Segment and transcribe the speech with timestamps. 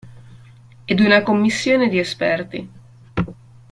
[0.85, 2.69] Ed una commissione di esperti.